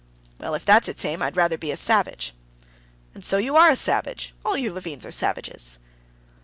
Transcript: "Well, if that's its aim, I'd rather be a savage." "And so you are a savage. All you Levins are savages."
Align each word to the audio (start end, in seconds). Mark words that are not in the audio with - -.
"Well, 0.39 0.55
if 0.55 0.65
that's 0.65 0.89
its 0.89 1.05
aim, 1.05 1.21
I'd 1.21 1.37
rather 1.37 1.59
be 1.59 1.69
a 1.69 1.77
savage." 1.77 2.33
"And 3.13 3.23
so 3.23 3.37
you 3.37 3.55
are 3.55 3.69
a 3.69 3.75
savage. 3.75 4.33
All 4.43 4.57
you 4.57 4.73
Levins 4.73 5.05
are 5.05 5.11
savages." 5.11 5.77